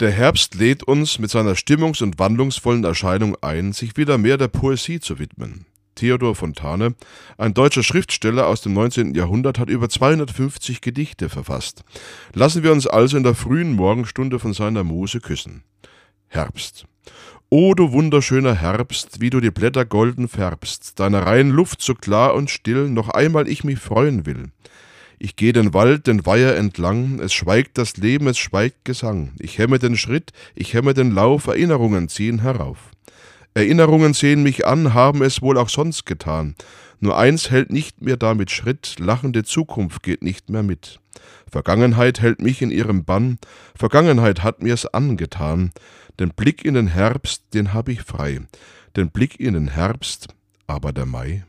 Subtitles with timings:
[0.00, 4.48] Der Herbst lädt uns mit seiner stimmungs- und wandlungsvollen Erscheinung ein, sich wieder mehr der
[4.48, 5.66] Poesie zu widmen.
[5.94, 6.96] Theodor Fontane,
[7.38, 9.14] ein deutscher Schriftsteller aus dem 19.
[9.14, 11.84] Jahrhundert, hat über 250 Gedichte verfasst.
[12.32, 15.62] Lassen wir uns also in der frühen Morgenstunde von seiner Muse küssen.
[16.26, 16.86] Herbst.
[17.48, 22.34] O du wunderschöner Herbst, wie du die Blätter golden färbst, deiner reinen Luft so klar
[22.34, 24.50] und still, noch einmal ich mich freuen will.
[25.18, 29.32] Ich geh den Wald, den Weiher entlang, es schweigt das Leben, es schweigt Gesang.
[29.38, 32.90] Ich hemme den Schritt, ich hemme den Lauf, Erinnerungen ziehen herauf.
[33.54, 36.56] Erinnerungen sehen mich an, haben es wohl auch sonst getan.
[36.98, 41.00] Nur eins hält nicht mehr damit Schritt, lachende Zukunft geht nicht mehr mit.
[41.50, 43.38] Vergangenheit hält mich in ihrem Bann,
[43.76, 45.70] Vergangenheit hat mir's angetan.
[46.18, 48.40] Den Blick in den Herbst, den hab ich frei,
[48.96, 50.28] den Blick in den Herbst,
[50.66, 51.44] aber der Mai